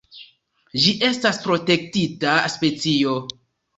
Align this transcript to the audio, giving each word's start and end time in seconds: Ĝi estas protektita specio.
Ĝi 0.85 0.93
estas 1.09 1.39
protektita 1.45 2.35
specio. 2.57 3.15